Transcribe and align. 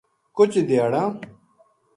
کُجھ 0.35 0.57
دھیاڑاں 0.67 1.09